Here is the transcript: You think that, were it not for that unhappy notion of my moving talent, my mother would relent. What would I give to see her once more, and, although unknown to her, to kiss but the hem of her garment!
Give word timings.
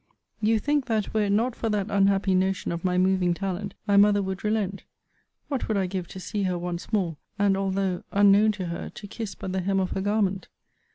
You 0.41 0.57
think 0.57 0.87
that, 0.87 1.13
were 1.13 1.21
it 1.25 1.29
not 1.31 1.55
for 1.55 1.69
that 1.69 1.91
unhappy 1.91 2.33
notion 2.33 2.71
of 2.71 2.83
my 2.83 2.97
moving 2.97 3.35
talent, 3.35 3.75
my 3.85 3.97
mother 3.97 4.23
would 4.23 4.43
relent. 4.43 4.83
What 5.47 5.67
would 5.67 5.77
I 5.77 5.85
give 5.85 6.07
to 6.07 6.19
see 6.19 6.41
her 6.41 6.57
once 6.57 6.91
more, 6.91 7.17
and, 7.37 7.55
although 7.55 8.01
unknown 8.11 8.51
to 8.53 8.65
her, 8.65 8.89
to 8.89 9.07
kiss 9.07 9.35
but 9.35 9.51
the 9.51 9.61
hem 9.61 9.79
of 9.79 9.91
her 9.91 10.01
garment! 10.01 10.47